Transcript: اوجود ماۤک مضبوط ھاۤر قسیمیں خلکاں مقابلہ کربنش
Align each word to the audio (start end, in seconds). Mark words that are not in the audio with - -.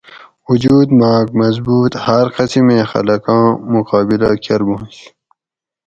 اوجود 0.47 0.87
ماۤک 0.99 1.27
مضبوط 1.41 1.91
ھاۤر 2.03 2.25
قسیمیں 2.35 2.83
خلکاں 2.91 3.45
مقابلہ 3.73 4.31
کربنش 4.43 4.97